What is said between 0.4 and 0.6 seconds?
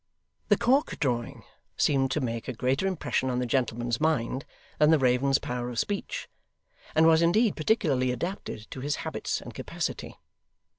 The